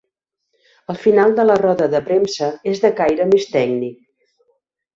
[0.93, 4.01] El final de la roda de premsa és de caire més tècnic.